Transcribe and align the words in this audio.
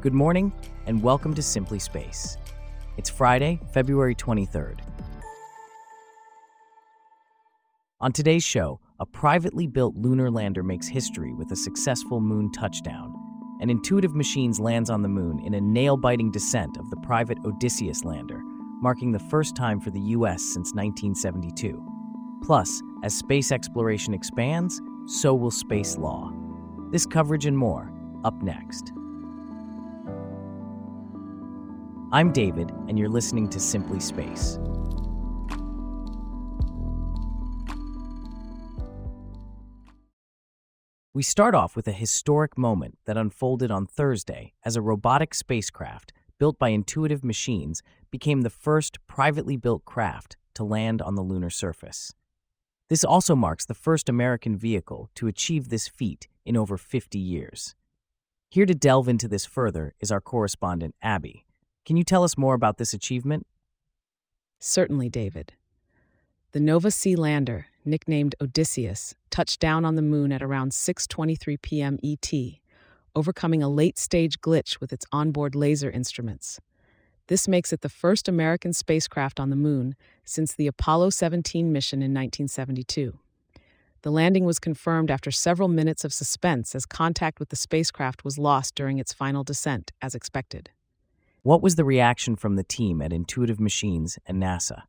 Good 0.00 0.14
morning, 0.14 0.50
and 0.86 1.02
welcome 1.02 1.34
to 1.34 1.42
Simply 1.42 1.78
Space. 1.78 2.38
It's 2.96 3.10
Friday, 3.10 3.60
February 3.74 4.14
23rd. 4.14 4.80
On 8.00 8.10
today's 8.10 8.42
show, 8.42 8.80
a 8.98 9.04
privately 9.04 9.66
built 9.66 9.94
lunar 9.96 10.30
lander 10.30 10.62
makes 10.62 10.88
history 10.88 11.34
with 11.34 11.52
a 11.52 11.56
successful 11.56 12.18
moon 12.18 12.50
touchdown, 12.50 13.14
and 13.60 13.70
Intuitive 13.70 14.14
Machines 14.14 14.58
lands 14.58 14.88
on 14.88 15.02
the 15.02 15.08
moon 15.08 15.38
in 15.44 15.52
a 15.52 15.60
nail 15.60 15.98
biting 15.98 16.30
descent 16.30 16.78
of 16.78 16.88
the 16.88 16.96
private 17.02 17.36
Odysseus 17.44 18.02
lander, 18.02 18.40
marking 18.80 19.12
the 19.12 19.18
first 19.18 19.54
time 19.54 19.78
for 19.78 19.90
the 19.90 20.00
U.S. 20.00 20.40
since 20.40 20.72
1972. 20.72 21.78
Plus, 22.42 22.80
as 23.04 23.12
space 23.14 23.52
exploration 23.52 24.14
expands, 24.14 24.80
so 25.04 25.34
will 25.34 25.50
space 25.50 25.98
law. 25.98 26.32
This 26.90 27.04
coverage 27.04 27.44
and 27.44 27.58
more, 27.58 27.92
up 28.24 28.40
next. 28.42 28.94
I'm 32.12 32.32
David, 32.32 32.72
and 32.88 32.98
you're 32.98 33.08
listening 33.08 33.48
to 33.50 33.60
Simply 33.60 34.00
Space. 34.00 34.58
We 41.14 41.22
start 41.22 41.54
off 41.54 41.76
with 41.76 41.86
a 41.86 41.92
historic 41.92 42.58
moment 42.58 42.98
that 43.04 43.16
unfolded 43.16 43.70
on 43.70 43.86
Thursday 43.86 44.54
as 44.64 44.74
a 44.74 44.82
robotic 44.82 45.34
spacecraft 45.34 46.12
built 46.40 46.58
by 46.58 46.70
Intuitive 46.70 47.22
Machines 47.22 47.80
became 48.10 48.40
the 48.40 48.50
first 48.50 48.98
privately 49.06 49.56
built 49.56 49.84
craft 49.84 50.36
to 50.54 50.64
land 50.64 51.00
on 51.00 51.14
the 51.14 51.22
lunar 51.22 51.50
surface. 51.50 52.12
This 52.88 53.04
also 53.04 53.36
marks 53.36 53.64
the 53.64 53.72
first 53.74 54.08
American 54.08 54.56
vehicle 54.56 55.10
to 55.14 55.28
achieve 55.28 55.68
this 55.68 55.86
feat 55.86 56.26
in 56.44 56.56
over 56.56 56.76
50 56.76 57.20
years. 57.20 57.76
Here 58.48 58.66
to 58.66 58.74
delve 58.74 59.08
into 59.08 59.28
this 59.28 59.46
further 59.46 59.94
is 60.00 60.10
our 60.10 60.20
correspondent, 60.20 60.96
Abby. 61.00 61.46
Can 61.90 61.96
you 61.96 62.04
tell 62.04 62.22
us 62.22 62.38
more 62.38 62.54
about 62.54 62.78
this 62.78 62.94
achievement? 62.94 63.48
Certainly, 64.60 65.08
David. 65.08 65.54
The 66.52 66.60
Nova 66.60 66.88
C 66.88 67.16
lander, 67.16 67.66
nicknamed 67.84 68.36
Odysseus, 68.40 69.16
touched 69.28 69.58
down 69.58 69.84
on 69.84 69.96
the 69.96 70.00
moon 70.00 70.30
at 70.30 70.40
around 70.40 70.70
6:23 70.70 71.60
p.m. 71.60 71.98
ET, 72.04 72.32
overcoming 73.16 73.60
a 73.60 73.68
late-stage 73.68 74.40
glitch 74.40 74.78
with 74.78 74.92
its 74.92 75.04
onboard 75.10 75.56
laser 75.56 75.90
instruments. 75.90 76.60
This 77.26 77.48
makes 77.48 77.72
it 77.72 77.80
the 77.80 77.88
first 77.88 78.28
American 78.28 78.72
spacecraft 78.72 79.40
on 79.40 79.50
the 79.50 79.56
moon 79.56 79.96
since 80.24 80.54
the 80.54 80.68
Apollo 80.68 81.10
17 81.10 81.72
mission 81.72 82.02
in 82.02 82.14
1972. 82.14 83.18
The 84.02 84.12
landing 84.12 84.44
was 84.44 84.60
confirmed 84.60 85.10
after 85.10 85.32
several 85.32 85.66
minutes 85.66 86.04
of 86.04 86.12
suspense 86.12 86.76
as 86.76 86.86
contact 86.86 87.40
with 87.40 87.48
the 87.48 87.56
spacecraft 87.56 88.24
was 88.24 88.38
lost 88.38 88.76
during 88.76 89.00
its 89.00 89.12
final 89.12 89.42
descent, 89.42 89.90
as 90.00 90.14
expected. 90.14 90.70
What 91.42 91.62
was 91.62 91.76
the 91.76 91.84
reaction 91.84 92.36
from 92.36 92.56
the 92.56 92.62
team 92.62 93.00
at 93.00 93.14
Intuitive 93.14 93.58
Machines 93.58 94.18
and 94.26 94.42
NASA? 94.42 94.82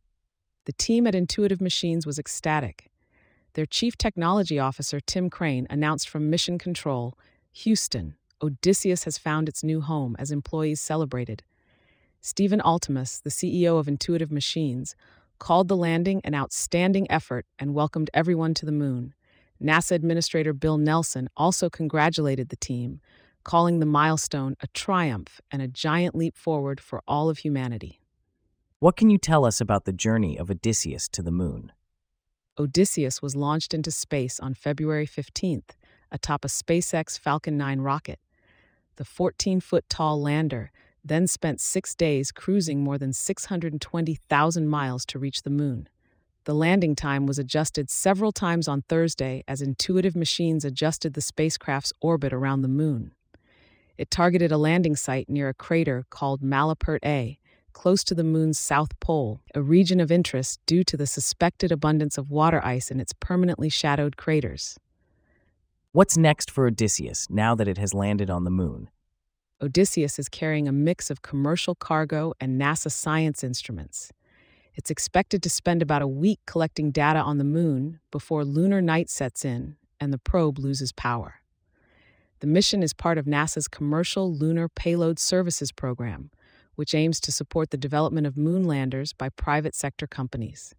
The 0.65 0.73
team 0.73 1.07
at 1.07 1.15
Intuitive 1.15 1.61
Machines 1.61 2.05
was 2.05 2.19
ecstatic. 2.19 2.91
Their 3.53 3.65
chief 3.65 3.97
technology 3.97 4.59
officer, 4.59 4.99
Tim 4.99 5.29
Crane, 5.29 5.65
announced 5.69 6.09
from 6.09 6.29
Mission 6.29 6.57
Control 6.57 7.17
Houston, 7.53 8.15
Odysseus 8.41 9.05
has 9.05 9.17
found 9.17 9.47
its 9.47 9.63
new 9.63 9.79
home 9.79 10.17
as 10.19 10.29
employees 10.29 10.81
celebrated. 10.81 11.41
Stephen 12.19 12.59
Altemus, 12.59 13.23
the 13.23 13.29
CEO 13.29 13.79
of 13.79 13.87
Intuitive 13.87 14.31
Machines, 14.31 14.93
called 15.39 15.69
the 15.69 15.77
landing 15.77 16.19
an 16.25 16.35
outstanding 16.35 17.09
effort 17.09 17.45
and 17.59 17.73
welcomed 17.73 18.09
everyone 18.13 18.53
to 18.55 18.65
the 18.65 18.73
moon. 18.73 19.13
NASA 19.63 19.93
Administrator 19.93 20.51
Bill 20.51 20.77
Nelson 20.77 21.29
also 21.37 21.69
congratulated 21.69 22.49
the 22.49 22.57
team, 22.57 22.99
calling 23.43 23.79
the 23.79 23.85
milestone 23.85 24.55
a 24.61 24.67
triumph 24.67 25.41
and 25.51 25.61
a 25.61 25.67
giant 25.67 26.15
leap 26.15 26.37
forward 26.37 26.79
for 26.79 27.01
all 27.07 27.29
of 27.29 27.39
humanity. 27.39 28.01
What 28.79 28.95
can 28.95 29.09
you 29.09 29.17
tell 29.17 29.45
us 29.45 29.61
about 29.61 29.85
the 29.85 29.93
journey 29.93 30.37
of 30.37 30.49
Odysseus 30.49 31.07
to 31.09 31.21
the 31.21 31.31
moon? 31.31 31.71
Odysseus 32.57 33.21
was 33.21 33.35
launched 33.35 33.73
into 33.73 33.91
space 33.91 34.39
on 34.39 34.53
February 34.53 35.07
15th 35.07 35.71
atop 36.11 36.43
a 36.43 36.47
SpaceX 36.47 37.17
Falcon 37.17 37.57
9 37.57 37.79
rocket. 37.79 38.19
The 38.97 39.05
14 39.05 39.61
foot 39.61 39.85
tall 39.89 40.21
lander 40.21 40.71
then 41.03 41.25
spent 41.25 41.61
six 41.61 41.95
days 41.95 42.31
cruising 42.31 42.83
more 42.83 42.97
than 42.97 43.13
620,000 43.13 44.67
miles 44.67 45.05
to 45.07 45.19
reach 45.19 45.41
the 45.41 45.49
moon. 45.49 45.87
The 46.43 46.53
landing 46.53 46.95
time 46.95 47.25
was 47.25 47.39
adjusted 47.39 47.89
several 47.89 48.31
times 48.31 48.67
on 48.67 48.81
Thursday 48.83 49.43
as 49.47 49.61
intuitive 49.61 50.15
machines 50.15 50.65
adjusted 50.65 51.13
the 51.13 51.21
spacecraft's 51.21 51.93
orbit 52.01 52.33
around 52.33 52.61
the 52.61 52.67
moon. 52.67 53.13
It 54.01 54.09
targeted 54.09 54.51
a 54.51 54.57
landing 54.57 54.95
site 54.95 55.29
near 55.29 55.47
a 55.47 55.53
crater 55.53 56.07
called 56.09 56.41
Malapert 56.41 57.05
A, 57.05 57.37
close 57.71 58.03
to 58.05 58.15
the 58.15 58.23
moon's 58.23 58.57
south 58.57 58.99
pole, 58.99 59.41
a 59.53 59.61
region 59.61 59.99
of 59.99 60.11
interest 60.11 60.59
due 60.65 60.83
to 60.85 60.97
the 60.97 61.05
suspected 61.05 61.71
abundance 61.71 62.17
of 62.17 62.31
water 62.31 62.65
ice 62.65 62.89
in 62.89 62.99
its 62.99 63.13
permanently 63.13 63.69
shadowed 63.69 64.17
craters. 64.17 64.79
What's 65.91 66.17
next 66.17 66.49
for 66.49 66.65
Odysseus 66.65 67.27
now 67.29 67.53
that 67.53 67.67
it 67.67 67.77
has 67.77 67.93
landed 67.93 68.31
on 68.31 68.43
the 68.43 68.49
moon? 68.49 68.89
Odysseus 69.61 70.17
is 70.17 70.29
carrying 70.29 70.67
a 70.67 70.71
mix 70.71 71.11
of 71.11 71.21
commercial 71.21 71.75
cargo 71.75 72.33
and 72.39 72.59
NASA 72.59 72.91
science 72.91 73.43
instruments. 73.43 74.11
It's 74.73 74.89
expected 74.89 75.43
to 75.43 75.49
spend 75.51 75.83
about 75.83 76.01
a 76.01 76.07
week 76.07 76.39
collecting 76.47 76.89
data 76.89 77.19
on 77.19 77.37
the 77.37 77.43
moon 77.43 77.99
before 78.09 78.45
lunar 78.45 78.81
night 78.81 79.11
sets 79.11 79.45
in 79.45 79.77
and 79.99 80.11
the 80.11 80.17
probe 80.17 80.57
loses 80.57 80.91
power. 80.91 81.40
The 82.41 82.47
mission 82.47 82.81
is 82.81 82.91
part 82.91 83.19
of 83.19 83.25
NASA's 83.25 83.67
Commercial 83.67 84.33
Lunar 84.33 84.67
Payload 84.67 85.19
Services 85.19 85.71
Program, 85.71 86.31
which 86.73 86.95
aims 86.95 87.19
to 87.19 87.31
support 87.31 87.69
the 87.69 87.77
development 87.77 88.25
of 88.25 88.35
moon 88.35 88.63
landers 88.63 89.13
by 89.13 89.29
private 89.29 89.75
sector 89.75 90.07
companies. 90.07 90.73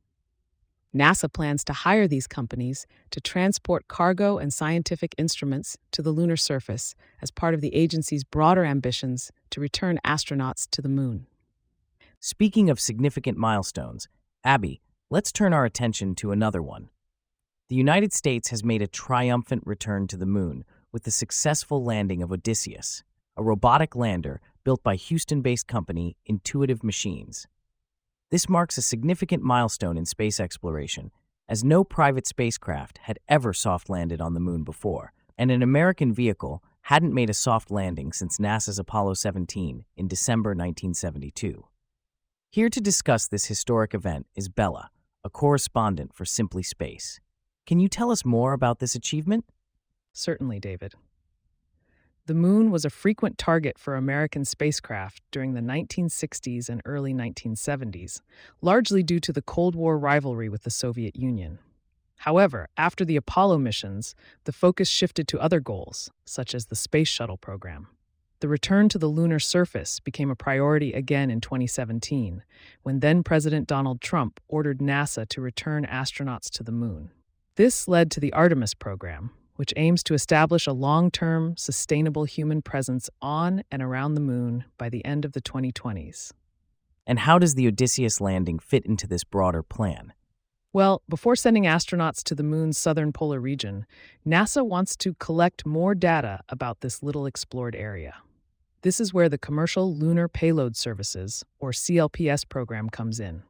NASA 0.93 1.33
plans 1.33 1.63
to 1.65 1.73
hire 1.73 2.09
these 2.09 2.27
companies 2.27 2.85
to 3.13 3.21
transport 3.21 3.87
cargo 3.87 4.39
and 4.39 4.53
scientific 4.53 5.15
instruments 5.17 5.79
to 5.93 6.03
the 6.03 6.11
lunar 6.11 6.37
surface 6.37 6.97
as 7.23 7.31
part 7.31 7.55
of 7.55 7.61
the 7.61 7.77
agency's 7.77 8.25
broader 8.25 8.65
ambitions 8.65 9.31
to 9.51 9.61
return 9.61 10.01
astronauts 10.05 10.69
to 10.69 10.83
the 10.83 10.89
moon. 10.89 11.29
Speaking 12.19 12.71
of 12.71 12.81
significant 12.81 13.39
milestones, 13.39 14.09
Abby, 14.43 14.81
let's 15.11 15.31
turn 15.31 15.53
our 15.53 15.65
attention 15.65 16.17
to 16.17 16.33
another 16.33 16.61
one. 16.61 16.89
The 17.69 17.77
United 17.77 18.13
States 18.13 18.49
has 18.49 18.65
made 18.65 18.83
a 18.83 18.89
triumphant 18.89 19.63
return 19.65 20.09
to 20.09 20.17
the 20.17 20.27
moon 20.27 20.65
with 20.93 21.05
the 21.05 21.11
successful 21.11 21.83
landing 21.83 22.23
of 22.23 22.31
Odysseus, 22.31 23.03
a 23.37 23.43
robotic 23.43 23.97
lander 23.97 24.41
built 24.63 24.83
by 24.83 24.95
Houston 24.95 25.41
based 25.41 25.67
company 25.67 26.17
Intuitive 26.27 26.85
Machines. 26.85 27.47
This 28.31 28.49
marks 28.49 28.79
a 28.79 28.83
significant 28.83 29.43
milestone 29.43 29.97
in 29.97 30.05
space 30.05 30.39
exploration, 30.39 31.11
as 31.49 31.65
no 31.65 31.85
private 31.85 32.27
spacecraft 32.27 32.99
had 33.03 33.19
ever 33.29 33.53
soft 33.53 33.91
landed 33.91 34.21
on 34.21 34.35
the 34.35 34.41
moon 34.41 34.65
before, 34.65 35.13
and 35.37 35.51
an 35.51 35.63
American 35.63 36.13
vehicle 36.13 36.63
hadn't 36.83 37.15
made 37.15 37.31
a 37.31 37.35
soft 37.35 37.71
landing 37.71 38.13
since 38.13 38.39
NASA's 38.39 38.79
Apollo 38.79 39.15
17 39.15 39.85
in 39.97 40.09
December 40.09 40.51
1972. 40.51 41.65
Here 42.51 42.69
to 42.69 42.81
discuss 42.81 43.29
this 43.29 43.47
historic 43.47 43.95
event 43.95 44.27
is 44.35 44.49
Bella, 44.49 44.91
a 45.25 45.31
correspondent 45.31 46.13
for 46.15 46.25
Simply 46.25 46.63
Space. 46.63 47.21
Can 47.67 47.81
you 47.81 47.89
tell 47.89 48.11
us 48.11 48.25
more 48.25 48.53
about 48.53 48.79
this 48.79 48.95
achievement? 48.95 49.45
Certainly, 50.13 50.61
David. 50.61 50.95
The 52.27 52.35
moon 52.35 52.71
was 52.71 52.85
a 52.85 52.91
frequent 52.91 53.37
target 53.37 53.79
for 53.79 53.97
American 53.97 54.45
spacecraft 54.45 55.23
during 55.33 55.55
the 55.55 55.61
1960s 55.61 56.69
and 56.69 56.81
early 56.85 57.13
1970s, 57.13 58.21
largely 58.61 59.03
due 59.03 59.19
to 59.19 59.33
the 59.33 59.43
Cold 59.43 59.75
War 59.75 59.99
rivalry 59.99 60.49
with 60.49 60.63
the 60.63 60.71
Soviet 60.71 61.17
Union. 61.17 61.59
However, 62.19 62.69
after 62.77 63.05
the 63.05 63.17
Apollo 63.17 63.59
missions, 63.59 64.15
the 64.45 64.53
focus 64.53 64.89
shifted 64.89 65.27
to 65.27 65.41
other 65.41 65.59
goals, 65.59 66.11
such 66.25 66.55
as 66.55 66.67
the 66.67 66.77
Space 66.77 67.09
Shuttle 67.09 67.37
program. 67.37 67.89
The 68.39 68.49
return 68.49 68.89
to 68.91 68.99
the 68.99 69.09
lunar 69.09 69.41
surface 69.41 69.99
became 69.99 70.31
a 70.31 70.37
priority 70.37 70.93
again 70.93 71.29
in 71.29 71.41
2017, 71.41 72.45
when 72.85 73.01
then 73.01 73.25
President 73.25 73.67
Donald 73.67 74.01
Trump 74.01 74.39
ordered 74.47 74.79
NASA 74.79 75.29
to 75.31 75.41
return 75.41 75.85
astronauts 75.85 76.49
to 76.51 76.63
the 76.63 76.71
moon. 76.71 77.11
This 77.57 77.89
led 77.89 78.13
to 78.13 78.21
the 78.21 78.33
Artemis 78.33 78.75
program, 78.75 79.33
which 79.57 79.73
aims 79.77 80.03
to 80.05 80.15
establish 80.15 80.67
a 80.67 80.73
long 80.73 81.11
term, 81.11 81.57
sustainable 81.57 82.25
human 82.25 82.63
presence 82.63 83.11
on 83.21 83.63
and 83.71 83.83
around 83.83 84.15
the 84.15 84.21
moon 84.21 84.65
by 84.79 84.89
the 84.89 85.05
end 85.05 85.25
of 85.25 85.33
the 85.33 85.41
2020s. 85.41 86.33
And 87.07 87.21
how 87.21 87.39
does 87.39 87.55
the 87.55 87.67
Odysseus 87.67 88.21
landing 88.21 88.59
fit 88.59 88.87
into 88.87 89.07
this 89.07 89.25
broader 89.25 89.63
plan? 89.63 90.13
Well, 90.73 91.03
before 91.09 91.37
sending 91.37 91.65
astronauts 91.65 92.23
to 92.25 92.35
the 92.35 92.43
moon's 92.43 92.79
southern 92.79 93.13
polar 93.13 93.41
region, 93.41 93.85
NASA 94.27 94.67
wants 94.67 94.97
to 94.97 95.15
collect 95.15 95.67
more 95.67 95.95
data 95.95 96.41
about 96.49 96.81
this 96.81 97.03
little 97.03 97.27
explored 97.27 97.77
area. 97.77 98.15
This 98.81 98.99
is 98.99 99.13
where 99.13 99.29
the 99.29 99.39
Commercial 99.39 99.95
Lunar 99.95 100.29
Payload 100.29 100.75
Services, 100.75 101.45
or 101.59 101.73
CLPS 101.73 102.49
program, 102.49 102.89
comes 102.89 103.21
in. 103.21 103.43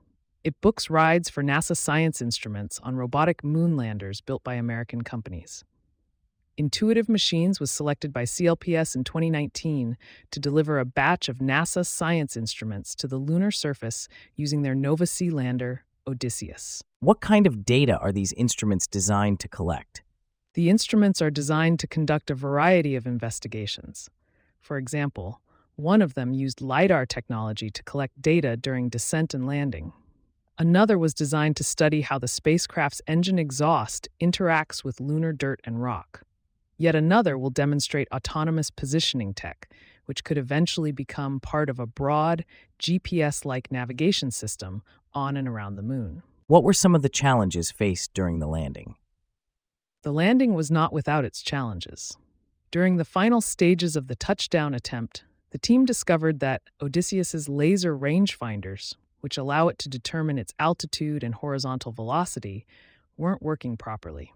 It 0.42 0.60
books 0.60 0.90
rides 0.90 1.30
for 1.30 1.44
NASA 1.44 1.76
science 1.76 2.20
instruments 2.20 2.80
on 2.82 2.96
robotic 2.96 3.44
moon 3.44 3.76
landers 3.76 4.20
built 4.20 4.42
by 4.42 4.54
American 4.54 5.02
companies. 5.02 5.64
Intuitive 6.58 7.08
Machines 7.08 7.60
was 7.60 7.70
selected 7.70 8.12
by 8.12 8.24
CLPS 8.24 8.94
in 8.94 9.04
2019 9.04 9.96
to 10.30 10.40
deliver 10.40 10.78
a 10.78 10.84
batch 10.84 11.30
of 11.30 11.38
NASA 11.38 11.86
science 11.86 12.36
instruments 12.36 12.94
to 12.96 13.06
the 13.06 13.16
lunar 13.16 13.50
surface 13.50 14.06
using 14.36 14.60
their 14.60 14.74
Nova 14.74 15.06
C 15.06 15.30
lander, 15.30 15.84
Odysseus. 16.06 16.82
What 17.00 17.22
kind 17.22 17.46
of 17.46 17.64
data 17.64 17.96
are 17.98 18.12
these 18.12 18.34
instruments 18.34 18.86
designed 18.86 19.40
to 19.40 19.48
collect? 19.48 20.02
The 20.52 20.68
instruments 20.68 21.22
are 21.22 21.30
designed 21.30 21.80
to 21.80 21.86
conduct 21.86 22.30
a 22.30 22.34
variety 22.34 22.96
of 22.96 23.06
investigations. 23.06 24.10
For 24.60 24.76
example, 24.76 25.40
one 25.76 26.02
of 26.02 26.12
them 26.12 26.34
used 26.34 26.60
LIDAR 26.60 27.06
technology 27.06 27.70
to 27.70 27.82
collect 27.84 28.20
data 28.20 28.58
during 28.58 28.90
descent 28.90 29.32
and 29.32 29.46
landing. 29.46 29.94
Another 30.58 30.98
was 30.98 31.14
designed 31.14 31.56
to 31.56 31.64
study 31.64 32.02
how 32.02 32.18
the 32.18 32.28
spacecraft's 32.28 33.00
engine 33.06 33.38
exhaust 33.38 34.06
interacts 34.20 34.84
with 34.84 35.00
lunar 35.00 35.32
dirt 35.32 35.58
and 35.64 35.82
rock. 35.82 36.24
Yet 36.82 36.96
another 36.96 37.38
will 37.38 37.50
demonstrate 37.50 38.08
autonomous 38.10 38.68
positioning 38.68 39.34
tech, 39.34 39.68
which 40.06 40.24
could 40.24 40.36
eventually 40.36 40.90
become 40.90 41.38
part 41.38 41.70
of 41.70 41.78
a 41.78 41.86
broad, 41.86 42.44
GPS 42.80 43.44
like 43.44 43.70
navigation 43.70 44.32
system 44.32 44.82
on 45.14 45.36
and 45.36 45.46
around 45.46 45.76
the 45.76 45.84
moon. 45.84 46.24
What 46.48 46.64
were 46.64 46.72
some 46.72 46.96
of 46.96 47.02
the 47.02 47.08
challenges 47.08 47.70
faced 47.70 48.12
during 48.14 48.40
the 48.40 48.48
landing? 48.48 48.96
The 50.02 50.10
landing 50.10 50.54
was 50.54 50.72
not 50.72 50.92
without 50.92 51.24
its 51.24 51.40
challenges. 51.40 52.16
During 52.72 52.96
the 52.96 53.04
final 53.04 53.40
stages 53.40 53.94
of 53.94 54.08
the 54.08 54.16
touchdown 54.16 54.74
attempt, 54.74 55.22
the 55.50 55.58
team 55.58 55.84
discovered 55.84 56.40
that 56.40 56.62
Odysseus's 56.80 57.48
laser 57.48 57.96
rangefinders, 57.96 58.96
which 59.20 59.38
allow 59.38 59.68
it 59.68 59.78
to 59.78 59.88
determine 59.88 60.36
its 60.36 60.52
altitude 60.58 61.22
and 61.22 61.36
horizontal 61.36 61.92
velocity, 61.92 62.66
weren't 63.16 63.40
working 63.40 63.76
properly. 63.76 64.32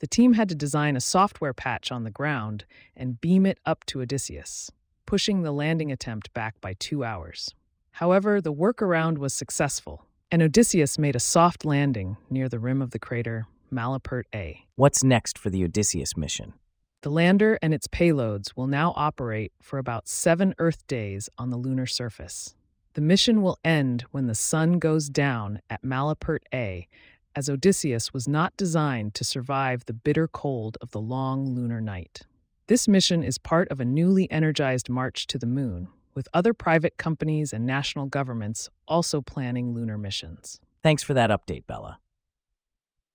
The 0.00 0.06
team 0.06 0.32
had 0.32 0.48
to 0.48 0.54
design 0.54 0.96
a 0.96 1.00
software 1.00 1.52
patch 1.52 1.92
on 1.92 2.04
the 2.04 2.10
ground 2.10 2.64
and 2.96 3.20
beam 3.20 3.44
it 3.44 3.58
up 3.66 3.84
to 3.86 4.00
Odysseus, 4.00 4.70
pushing 5.04 5.42
the 5.42 5.52
landing 5.52 5.92
attempt 5.92 6.32
back 6.32 6.58
by 6.60 6.74
two 6.74 7.04
hours. 7.04 7.54
However, 7.92 8.40
the 8.40 8.52
workaround 8.52 9.18
was 9.18 9.34
successful, 9.34 10.06
and 10.30 10.42
Odysseus 10.42 10.98
made 10.98 11.16
a 11.16 11.20
soft 11.20 11.66
landing 11.66 12.16
near 12.30 12.48
the 12.48 12.58
rim 12.58 12.80
of 12.80 12.92
the 12.92 12.98
crater 12.98 13.46
Malapert 13.70 14.24
A. 14.34 14.64
What's 14.76 15.04
next 15.04 15.38
for 15.38 15.50
the 15.50 15.64
Odysseus 15.64 16.16
mission? 16.16 16.54
The 17.02 17.10
lander 17.10 17.58
and 17.60 17.74
its 17.74 17.86
payloads 17.86 18.56
will 18.56 18.66
now 18.66 18.94
operate 18.96 19.52
for 19.60 19.78
about 19.78 20.08
seven 20.08 20.54
Earth 20.58 20.86
days 20.86 21.28
on 21.36 21.50
the 21.50 21.56
lunar 21.58 21.86
surface. 21.86 22.54
The 22.94 23.00
mission 23.00 23.42
will 23.42 23.58
end 23.64 24.04
when 24.10 24.26
the 24.26 24.34
sun 24.34 24.78
goes 24.78 25.08
down 25.08 25.60
at 25.70 25.82
Malapert 25.82 26.40
A 26.52 26.88
as 27.34 27.48
Odysseus 27.48 28.12
was 28.12 28.28
not 28.28 28.56
designed 28.56 29.14
to 29.14 29.24
survive 29.24 29.84
the 29.86 29.92
bitter 29.92 30.28
cold 30.28 30.76
of 30.80 30.90
the 30.90 31.00
long 31.00 31.54
lunar 31.54 31.80
night. 31.80 32.22
This 32.66 32.86
mission 32.86 33.22
is 33.22 33.38
part 33.38 33.68
of 33.70 33.80
a 33.80 33.84
newly 33.84 34.30
energized 34.30 34.88
march 34.88 35.26
to 35.28 35.38
the 35.38 35.46
moon, 35.46 35.88
with 36.14 36.28
other 36.34 36.54
private 36.54 36.96
companies 36.96 37.52
and 37.52 37.66
national 37.66 38.06
governments 38.06 38.68
also 38.86 39.20
planning 39.20 39.74
lunar 39.74 39.98
missions. 39.98 40.60
Thanks 40.82 41.02
for 41.02 41.14
that 41.14 41.30
update, 41.30 41.66
Bella. 41.66 41.98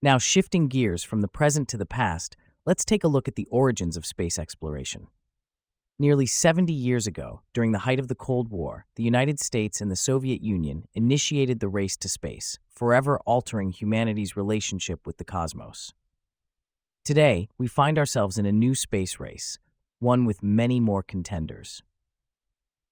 Now, 0.02 0.18
shifting 0.18 0.68
gears 0.68 1.04
from 1.04 1.22
the 1.22 1.28
present 1.28 1.68
to 1.70 1.78
the 1.78 1.86
past, 1.86 2.36
let's 2.66 2.86
take 2.86 3.04
a 3.04 3.08
look 3.08 3.28
at 3.28 3.36
the 3.36 3.48
origins 3.50 3.98
of 3.98 4.06
space 4.06 4.38
exploration. 4.38 5.08
Nearly 5.98 6.26
70 6.26 6.74
years 6.74 7.08
ago, 7.08 7.40
during 7.54 7.72
the 7.72 7.80
height 7.80 8.00
of 8.00 8.10
the 8.10 8.16
Cold 8.16 8.50
War, 8.50 8.86
the 8.98 9.04
United 9.04 9.40
States 9.40 9.80
and 9.80 9.90
the 9.90 9.96
Soviet 9.96 10.42
Union 10.42 10.90
initiated 10.94 11.62
the 11.62 11.70
race 11.70 11.96
to 11.96 12.10
space, 12.10 12.60
forever 12.70 13.18
altering 13.26 13.72
humanity's 13.72 14.36
relationship 14.36 15.08
with 15.08 15.16
the 15.16 15.24
cosmos. 15.24 15.94
Today, 17.06 17.48
we 17.58 17.68
find 17.68 17.98
ourselves 17.98 18.38
in 18.38 18.46
a 18.46 18.52
new 18.52 18.76
space 18.76 19.22
race, 19.22 19.58
one 20.00 20.26
with 20.26 20.44
many 20.44 20.82
more 20.82 21.02
contenders. 21.02 21.82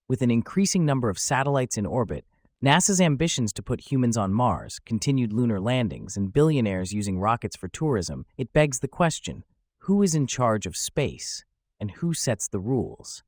With 0.08 0.22
an 0.22 0.32
increasing 0.32 0.86
number 0.86 1.10
of 1.10 1.20
satellites 1.20 1.78
in 1.78 1.86
orbit, 1.86 2.24
NASA's 2.64 3.02
ambitions 3.02 3.52
to 3.54 3.62
put 3.62 3.92
humans 3.92 4.16
on 4.16 4.34
Mars, 4.34 4.80
continued 4.86 5.34
lunar 5.34 5.60
landings, 5.60 6.16
and 6.16 6.32
billionaires 6.32 6.94
using 6.94 7.20
rockets 7.20 7.58
for 7.58 7.68
tourism, 7.68 8.26
it 8.38 8.54
begs 8.54 8.80
the 8.80 8.88
question 8.88 9.44
who 9.80 10.02
is 10.02 10.16
in 10.16 10.26
charge 10.26 10.66
of 10.66 10.78
space? 10.78 11.44
And 11.84 11.92
who 11.92 12.14
sets 12.14 12.48
the 12.48 12.62
rules? 12.62 13.24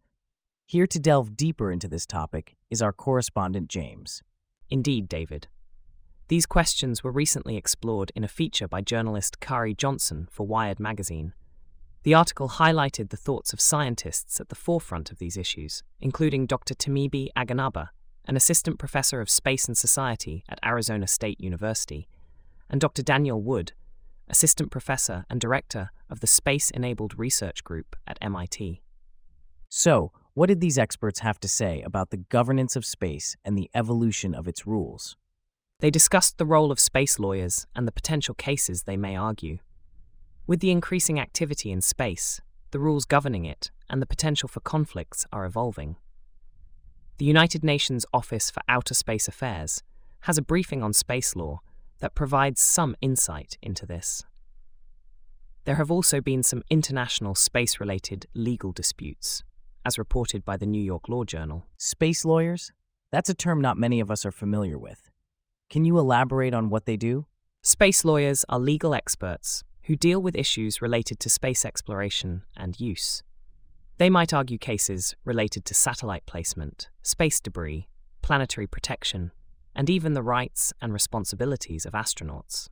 Here 0.66 0.88
to 0.88 0.98
delve 0.98 1.36
deeper 1.36 1.74
into 1.74 1.90
this 1.90 2.06
topic 2.06 2.56
is 2.70 2.82
our 2.82 2.94
correspondent 2.94 3.68
James. 3.68 4.24
Indeed, 4.70 5.10
David. 5.10 5.50
These 6.30 6.46
questions 6.46 7.04
were 7.04 7.12
recently 7.12 7.58
explored 7.58 8.14
in 8.16 8.24
a 8.24 8.30
feature 8.30 8.70
by 8.70 8.80
journalist 8.80 9.42
Khari 9.42 9.76
Johnson 9.76 10.30
for 10.32 10.48
Wired 10.48 10.80
magazine. 10.80 11.34
The 12.04 12.14
article 12.14 12.48
highlighted 12.48 13.10
the 13.10 13.18
thoughts 13.18 13.52
of 13.52 13.60
scientists 13.60 14.40
at 14.40 14.48
the 14.48 14.56
forefront 14.56 15.12
of 15.12 15.18
these 15.18 15.36
issues, 15.36 15.84
including 16.00 16.46
Dr. 16.46 16.76
Timiebi 16.76 17.28
Aganaba, 17.36 17.90
an 18.24 18.38
assistant 18.38 18.80
professor 18.80 19.20
of 19.20 19.30
space 19.30 19.66
and 19.66 19.78
society 19.78 20.46
at 20.48 20.62
Arizona 20.64 21.08
State 21.08 21.42
University, 21.42 22.08
and 22.70 22.80
Dr. 22.80 23.02
Daniel 23.02 23.42
Wood, 23.42 23.74
assistant 24.30 24.72
professor 24.72 25.26
and 25.30 25.40
director 25.40 25.92
of 26.10 26.20
the 26.20 26.28
Space 26.28 26.70
Enabled 26.72 27.18
Research 27.18 27.64
Group 27.64 27.96
at 28.08 28.18
MIT. 28.22 28.82
So, 29.70 30.12
what 30.34 30.48
did 30.48 30.62
these 30.62 30.78
experts 30.78 31.20
have 31.20 31.40
to 31.40 31.48
say 31.48 31.82
about 31.82 32.10
the 32.10 32.18
governance 32.18 32.76
of 32.76 32.86
space 32.86 33.36
and 33.46 33.58
the 33.58 33.70
evolution 33.74 34.36
of 34.36 34.48
its 34.48 34.68
rules? 34.68 35.16
They 35.80 35.90
discussed 35.90 36.38
the 36.38 36.46
role 36.46 36.72
of 36.72 36.80
space 36.80 37.20
lawyers 37.20 37.68
and 37.76 37.88
the 37.88 37.92
potential 37.92 38.36
cases 38.36 38.84
they 38.84 38.98
may 38.98 39.16
argue. 39.16 39.60
With 40.48 40.60
the 40.60 40.72
increasing 40.72 41.20
activity 41.20 41.72
in 41.72 41.82
space, 41.82 42.42
the 42.72 42.80
rules 42.80 43.06
governing 43.06 43.46
it 43.46 43.72
and 43.90 44.02
the 44.02 44.06
potential 44.06 44.48
for 44.48 44.60
conflicts 44.60 45.26
are 45.32 45.46
evolving. 45.46 45.96
The 47.18 47.26
United 47.26 47.64
Nations 47.64 48.06
Office 48.14 48.52
for 48.52 48.62
Outer 48.68 48.94
Space 48.94 49.28
Affairs 49.28 49.84
has 50.22 50.38
a 50.38 50.42
briefing 50.42 50.84
on 50.84 50.92
space 50.92 51.36
law 51.36 51.62
that 52.00 52.16
provides 52.16 52.62
some 52.62 52.96
insight 53.02 53.58
into 53.62 53.86
this. 53.86 54.24
There 55.66 55.76
have 55.76 55.90
also 55.90 56.22
been 56.22 56.44
some 56.44 56.64
international 56.70 57.34
space 57.34 57.80
related 57.80 58.28
legal 58.34 58.72
disputes, 58.72 59.44
as 59.84 59.98
reported 59.98 60.46
by 60.46 60.58
the 60.58 60.66
New 60.66 60.82
York 60.82 61.10
Law 61.10 61.24
Journal. 61.24 61.66
Space 61.78 62.24
lawyers? 62.24 62.72
That's 63.12 63.30
a 63.30 63.34
term 63.34 63.62
not 63.62 63.78
many 63.78 64.00
of 64.00 64.12
us 64.12 64.26
are 64.26 64.32
familiar 64.32 64.78
with. 64.78 65.10
Can 65.70 65.86
you 65.86 65.98
elaborate 65.98 66.54
on 66.54 66.70
what 66.70 66.86
they 66.86 66.98
do? 66.98 67.26
Space 67.64 68.06
lawyers 68.06 68.46
are 68.50 68.60
legal 68.60 68.94
experts 68.94 69.64
who 69.84 69.96
deal 69.96 70.22
with 70.22 70.36
issues 70.36 70.82
related 70.82 71.20
to 71.20 71.30
space 71.30 71.66
exploration 71.66 72.44
and 72.56 72.80
use. 72.80 73.24
They 73.98 74.10
might 74.10 74.34
argue 74.34 74.58
cases 74.58 75.16
related 75.24 75.66
to 75.66 75.74
satellite 75.74 76.26
placement, 76.26 76.90
space 77.02 77.40
debris, 77.40 77.88
planetary 78.22 78.68
protection, 78.68 79.32
and 79.76 79.90
even 79.90 80.14
the 80.14 80.24
rights 80.24 80.74
and 80.82 80.94
responsibilities 80.94 81.86
of 81.86 81.94
astronauts. 81.94 82.70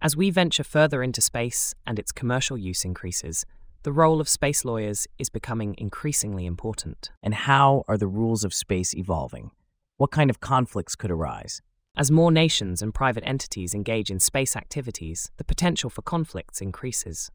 As 0.00 0.16
we 0.16 0.30
venture 0.30 0.64
further 0.64 1.02
into 1.02 1.20
space 1.20 1.74
and 1.86 1.98
its 1.98 2.10
commercial 2.10 2.58
use 2.58 2.84
increases, 2.84 3.46
the 3.84 3.92
role 3.92 4.20
of 4.20 4.28
space 4.28 4.64
lawyers 4.64 5.06
is 5.18 5.28
becoming 5.28 5.74
increasingly 5.78 6.46
important. 6.46 7.10
And 7.22 7.34
how 7.34 7.84
are 7.88 7.96
the 7.96 8.06
rules 8.06 8.44
of 8.44 8.54
space 8.54 8.94
evolving? 8.94 9.50
What 9.96 10.10
kind 10.10 10.30
of 10.30 10.40
conflicts 10.40 10.96
could 10.96 11.10
arise? 11.10 11.60
As 11.96 12.10
more 12.10 12.32
nations 12.32 12.80
and 12.80 12.94
private 12.94 13.22
entities 13.26 13.74
engage 13.74 14.10
in 14.10 14.18
space 14.18 14.56
activities, 14.56 15.30
the 15.36 15.44
potential 15.44 15.90
for 15.90 16.02
conflicts 16.02 16.60
increases. 16.60 17.30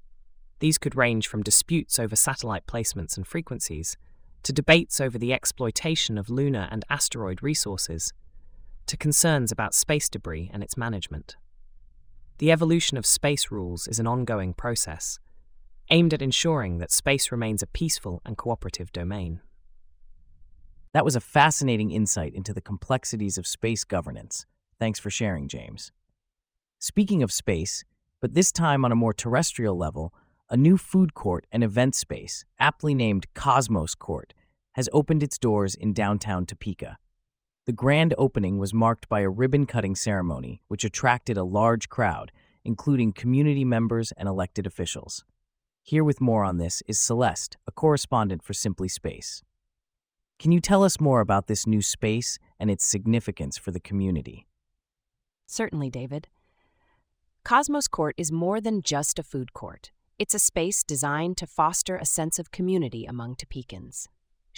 These 0.60 0.78
could 0.78 0.96
range 0.96 1.28
from 1.28 1.44
disputes 1.44 2.00
over 2.00 2.16
satellite 2.16 2.66
placements 2.66 3.16
and 3.16 3.28
frequencies 3.28 3.96
to 4.44 4.52
debates 4.52 5.00
over 5.00 5.18
the 5.18 5.34
exploitation 5.34 6.18
of 6.18 6.30
lunar 6.30 6.68
and 6.72 6.84
asteroid 6.90 7.44
resources 7.44 8.14
to 8.88 8.98
concerns 8.98 9.51
about 9.51 9.74
space 9.74 10.10
debris 10.10 10.50
and 10.53 10.63
its 10.63 10.77
management. 10.77 11.36
The 12.39 12.51
evolution 12.51 12.98
of 12.98 13.06
space 13.06 13.51
rules 13.51 13.88
is 13.88 14.00
an 14.00 14.08
ongoing 14.08 14.53
process, 14.53 15.20
aimed 15.89 16.13
at 16.13 16.22
ensuring 16.22 16.77
that 16.79 16.91
space 16.91 17.32
remains 17.32 17.63
a 17.63 17.67
peaceful 17.67 18.22
and 18.25 18.38
cooperative 18.38 18.91
domain. 18.91 19.41
That 20.94 21.06
was 21.06 21.15
a 21.15 21.22
fascinating 21.22 21.91
insight 21.91 22.34
into 22.34 22.53
the 22.53 22.62
complexities 22.62 23.38
of 23.38 23.48
space 23.48 23.84
governance. 23.84 24.46
Thanks 24.79 25.00
for 25.00 25.10
sharing, 25.10 25.48
James. 25.48 25.91
Speaking 26.79 27.24
of 27.24 27.32
space, 27.32 27.84
but 28.22 28.34
this 28.34 28.51
time 28.51 28.86
on 28.86 28.91
a 28.91 28.96
more 28.96 29.13
terrestrial 29.13 29.77
level, 29.77 30.13
a 30.50 30.58
new 30.58 30.77
food 30.77 31.13
court 31.13 31.46
and 31.51 31.63
event 31.63 31.96
space, 31.96 32.46
aptly 32.60 32.94
named 32.94 33.25
Cosmos 33.34 33.96
Court, 33.96 34.34
has 34.74 34.89
opened 34.94 35.24
its 35.24 35.38
doors 35.38 35.75
in 35.75 35.94
downtown 35.94 36.46
Topeka. 36.46 36.98
The 37.67 37.74
grand 37.74 38.13
opening 38.17 38.59
was 38.59 38.74
marked 38.74 39.09
by 39.09 39.19
a 39.19 39.29
ribbon 39.29 39.65
cutting 39.65 39.93
ceremony, 39.93 40.62
which 40.69 40.86
attracted 40.86 41.36
a 41.36 41.43
large 41.43 41.89
crowd, 41.89 42.31
including 42.63 43.12
community 43.12 43.65
members 43.65 44.13
and 44.13 44.29
elected 44.29 44.65
officials. 44.65 45.25
Here 45.83 46.01
with 46.01 46.21
more 46.21 46.45
on 46.45 46.59
this 46.59 46.81
is 46.88 46.97
Celeste, 46.97 47.57
a 47.67 47.74
correspondent 47.74 48.41
for 48.41 48.53
Simply 48.53 48.88
Space. 48.88 49.43
Can 50.39 50.53
you 50.53 50.62
tell 50.62 50.81
us 50.81 51.01
more 51.01 51.19
about 51.19 51.47
this 51.47 51.67
new 51.67 51.81
space 51.81 52.39
and 52.57 52.71
its 52.71 52.86
significance 52.86 53.57
for 53.57 53.71
the 53.71 53.81
community? 53.81 54.47
Certainly, 55.45 55.89
David. 55.89 56.29
Cosmos 57.43 57.89
Court 57.89 58.15
is 58.17 58.31
more 58.31 58.62
than 58.62 58.81
just 58.81 59.19
a 59.19 59.24
food 59.24 59.51
court. 59.51 59.91
It's 60.17 60.33
a 60.33 60.39
space 60.39 60.86
designed 60.86 61.36
to 61.36 61.45
foster 61.45 61.97
a 61.97 62.05
sense 62.05 62.39
of 62.39 62.51
community 62.51 63.03
among 63.03 63.36
Topekans. 63.36 64.07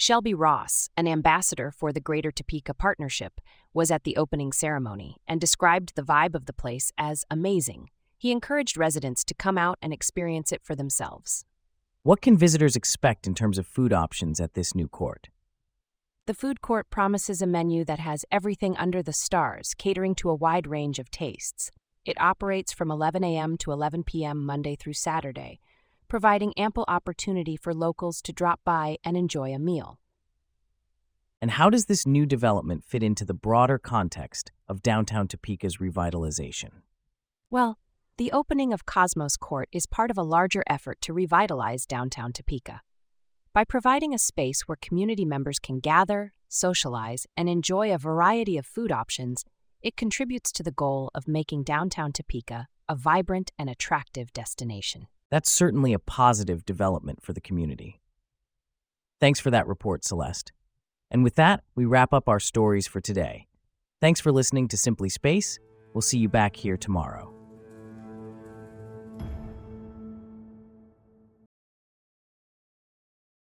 Shelby 0.00 0.32
Ross, 0.32 0.88
an 0.96 1.06
ambassador 1.06 1.70
for 1.70 1.92
the 1.92 2.00
Greater 2.00 2.30
Topeka 2.30 2.72
Partnership, 2.72 3.38
was 3.74 3.90
at 3.90 4.04
the 4.04 4.16
opening 4.16 4.50
ceremony 4.50 5.18
and 5.28 5.38
described 5.38 5.92
the 5.94 6.00
vibe 6.00 6.34
of 6.34 6.46
the 6.46 6.54
place 6.54 6.90
as 6.96 7.26
amazing. 7.30 7.90
He 8.16 8.32
encouraged 8.32 8.78
residents 8.78 9.24
to 9.24 9.34
come 9.34 9.58
out 9.58 9.76
and 9.82 9.92
experience 9.92 10.52
it 10.52 10.62
for 10.64 10.74
themselves. 10.74 11.44
What 12.02 12.22
can 12.22 12.38
visitors 12.38 12.76
expect 12.76 13.26
in 13.26 13.34
terms 13.34 13.58
of 13.58 13.66
food 13.66 13.92
options 13.92 14.40
at 14.40 14.54
this 14.54 14.74
new 14.74 14.88
court? 14.88 15.28
The 16.24 16.32
food 16.32 16.62
court 16.62 16.88
promises 16.88 17.42
a 17.42 17.46
menu 17.46 17.84
that 17.84 17.98
has 17.98 18.24
everything 18.32 18.78
under 18.78 19.02
the 19.02 19.12
stars, 19.12 19.74
catering 19.76 20.14
to 20.14 20.30
a 20.30 20.34
wide 20.34 20.66
range 20.66 20.98
of 20.98 21.10
tastes. 21.10 21.70
It 22.06 22.18
operates 22.18 22.72
from 22.72 22.90
11 22.90 23.22
a.m. 23.22 23.58
to 23.58 23.70
11 23.70 24.04
p.m. 24.04 24.46
Monday 24.46 24.76
through 24.76 24.94
Saturday, 24.94 25.60
providing 26.10 26.52
ample 26.58 26.84
opportunity 26.88 27.56
for 27.56 27.72
locals 27.72 28.20
to 28.20 28.32
drop 28.32 28.60
by 28.64 28.98
and 29.02 29.16
enjoy 29.16 29.54
a 29.54 29.58
meal. 29.58 29.98
And 31.40 31.52
how 31.52 31.70
does 31.70 31.86
this 31.86 32.06
new 32.06 32.26
development 32.26 32.84
fit 32.84 33.02
into 33.02 33.24
the 33.24 33.32
broader 33.32 33.78
context 33.78 34.52
of 34.68 34.82
downtown 34.82 35.28
Topeka's 35.28 35.78
revitalization? 35.78 36.82
Well, 37.48 37.78
the 38.18 38.32
opening 38.32 38.74
of 38.74 38.84
Cosmos 38.84 39.38
Court 39.38 39.68
is 39.72 39.86
part 39.86 40.10
of 40.10 40.18
a 40.18 40.22
larger 40.22 40.62
effort 40.66 41.00
to 41.02 41.14
revitalize 41.14 41.86
downtown 41.86 42.32
Topeka. 42.32 42.82
By 43.54 43.64
providing 43.64 44.12
a 44.12 44.18
space 44.18 44.62
where 44.62 44.76
community 44.76 45.24
members 45.24 45.58
can 45.58 45.78
gather, 45.78 46.34
socialize, 46.48 47.26
and 47.36 47.48
enjoy 47.48 47.94
a 47.94 47.98
variety 47.98 48.58
of 48.58 48.66
food 48.66 48.92
options, 48.92 49.44
it 49.80 49.96
contributes 49.96 50.52
to 50.52 50.62
the 50.62 50.72
goal 50.72 51.10
of 51.14 51.26
making 51.26 51.62
downtown 51.62 52.12
Topeka 52.12 52.66
a 52.88 52.96
vibrant 52.96 53.52
and 53.58 53.70
attractive 53.70 54.32
destination. 54.32 55.06
That's 55.30 55.50
certainly 55.50 55.92
a 55.92 55.98
positive 55.98 56.64
development 56.64 57.22
for 57.22 57.32
the 57.32 57.40
community. 57.40 58.00
Thanks 59.20 59.38
for 59.40 59.50
that 59.50 59.66
report, 59.66 60.04
Celeste. 60.04 60.52
And 61.10 61.24
with 61.24 61.34
that, 61.36 61.62
we 61.74 61.84
wrap 61.84 62.12
up 62.12 62.28
our 62.28 62.40
stories 62.40 62.86
for 62.86 63.00
today. 63.00 63.46
Thanks 64.00 64.20
for 64.20 64.32
listening 64.32 64.68
to 64.68 64.76
Simply 64.76 65.08
Space. 65.08 65.58
We'll 65.92 66.02
see 66.02 66.18
you 66.18 66.28
back 66.28 66.56
here 66.56 66.76
tomorrow. 66.76 67.39